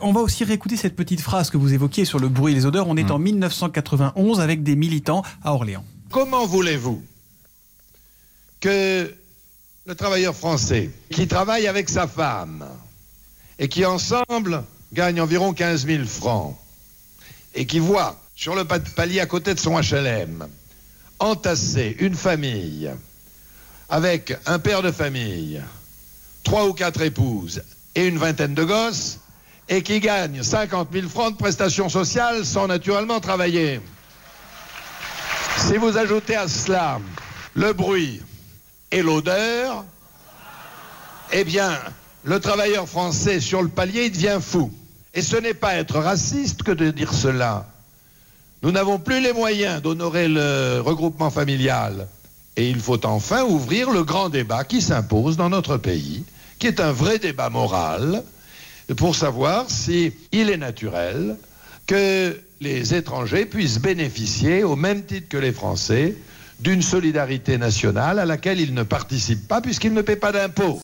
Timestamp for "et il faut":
52.56-53.04